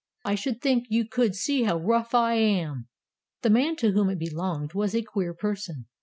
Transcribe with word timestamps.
"I 0.25 0.33
should 0.33 0.63
think 0.63 0.87
you 0.89 1.07
could 1.07 1.35
see 1.35 1.61
how 1.61 1.77
rough 1.77 2.15
I 2.15 2.33
am." 2.33 2.87
The 3.43 3.51
man 3.51 3.75
to 3.75 3.91
whom 3.91 4.09
it 4.09 4.17
belonged 4.17 4.73
was 4.73 4.95
a 4.95 5.03
queer 5.03 5.35
person. 5.35 5.85